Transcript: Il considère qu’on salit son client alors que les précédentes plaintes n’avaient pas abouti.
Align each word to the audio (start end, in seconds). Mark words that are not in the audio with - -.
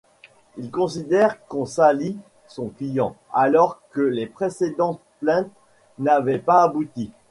Il 0.57 0.71
considère 0.71 1.45
qu’on 1.45 1.67
salit 1.67 2.17
son 2.47 2.69
client 2.69 3.15
alors 3.31 3.83
que 3.91 4.01
les 4.01 4.25
précédentes 4.25 4.99
plaintes 5.19 5.51
n’avaient 5.99 6.39
pas 6.39 6.63
abouti. 6.63 7.11